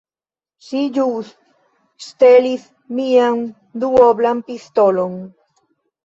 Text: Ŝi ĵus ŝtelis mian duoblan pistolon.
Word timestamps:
Ŝi 0.67 0.79
ĵus 0.93 1.27
ŝtelis 2.05 2.63
mian 2.99 3.37
duoblan 3.83 4.41
pistolon. 4.49 5.13